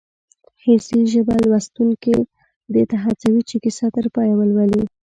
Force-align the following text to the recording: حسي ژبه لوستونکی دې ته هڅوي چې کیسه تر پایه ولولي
حسي 0.63 0.99
ژبه 1.11 1.35
لوستونکی 1.49 2.15
دې 2.73 2.83
ته 2.89 2.95
هڅوي 3.03 3.41
چې 3.49 3.55
کیسه 3.63 3.85
تر 3.95 4.05
پایه 4.15 4.33
ولولي 4.37 4.83